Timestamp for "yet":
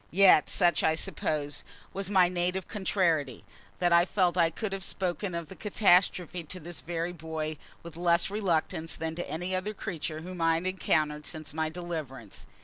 0.09-0.49